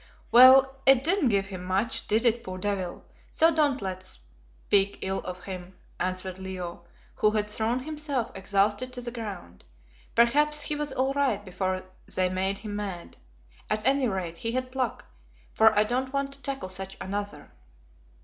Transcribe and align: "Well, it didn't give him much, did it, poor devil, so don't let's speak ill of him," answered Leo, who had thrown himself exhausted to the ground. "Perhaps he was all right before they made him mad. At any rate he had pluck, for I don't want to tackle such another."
"Well, 0.31 0.77
it 0.87 1.03
didn't 1.03 1.29
give 1.29 1.45
him 1.49 1.63
much, 1.63 2.07
did 2.07 2.25
it, 2.25 2.43
poor 2.43 2.57
devil, 2.57 3.05
so 3.29 3.53
don't 3.53 3.83
let's 3.83 4.21
speak 4.65 4.97
ill 5.03 5.19
of 5.19 5.43
him," 5.43 5.75
answered 5.99 6.39
Leo, 6.39 6.85
who 7.17 7.29
had 7.29 7.47
thrown 7.47 7.81
himself 7.81 8.31
exhausted 8.33 8.93
to 8.93 9.01
the 9.01 9.11
ground. 9.11 9.63
"Perhaps 10.15 10.61
he 10.61 10.75
was 10.75 10.91
all 10.91 11.13
right 11.13 11.45
before 11.45 11.83
they 12.15 12.29
made 12.29 12.57
him 12.57 12.75
mad. 12.75 13.17
At 13.69 13.85
any 13.85 14.07
rate 14.07 14.39
he 14.39 14.53
had 14.53 14.71
pluck, 14.71 15.05
for 15.53 15.77
I 15.77 15.83
don't 15.83 16.11
want 16.11 16.33
to 16.33 16.41
tackle 16.41 16.69
such 16.69 16.97
another." 16.99 17.51